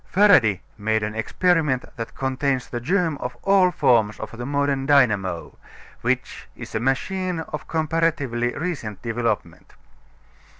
[0.07, 5.55] Faraday made an experiment that contains the germ of all forms of the modern dynamo,
[6.01, 9.75] which is a machine of comparatively recent development.